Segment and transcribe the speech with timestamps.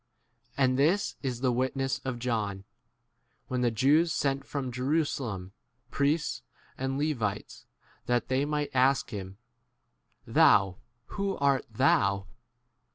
[0.57, 2.63] And this is the witness of John,
[3.49, 5.51] when the Jews sent from Jerusalem
[5.91, 6.41] priests
[6.75, 7.67] and Levites
[8.07, 9.37] that they might ask him,
[10.23, 12.25] 29 Thou, who art thou